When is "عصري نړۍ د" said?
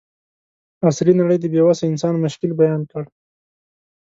0.87-1.45